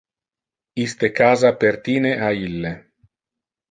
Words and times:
Iste 0.85 1.11
casa 1.21 1.53
pertine 1.65 2.11
a 2.27 2.29
ille. 2.47 2.71